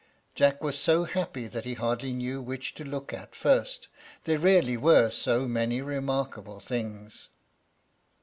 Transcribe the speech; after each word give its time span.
Jack 0.33 0.63
was 0.63 0.79
so 0.79 1.03
happy 1.03 1.45
that 1.45 1.63
he 1.63 1.75
hardly 1.75 2.11
knew 2.11 2.41
which 2.41 2.73
to 2.73 2.83
look 2.83 3.13
at 3.13 3.35
first, 3.35 3.87
there 4.23 4.39
really 4.39 4.75
were 4.75 5.11
so 5.11 5.47
many 5.47 5.79
remarkable 5.79 6.59
things. 6.59 7.29